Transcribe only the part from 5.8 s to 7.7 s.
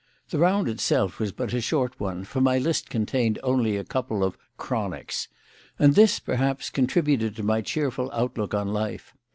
this, perhaps, contributed to my